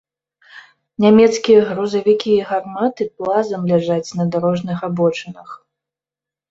[1.05, 5.49] Нямецкія грузавікі і гарматы плазам ляжаць на дарожных абочынах.